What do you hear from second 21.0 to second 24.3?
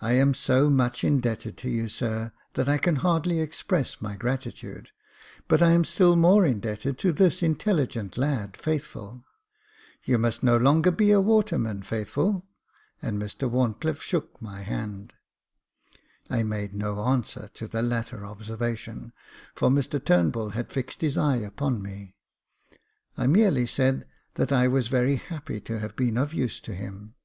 his eye upon me: I merely said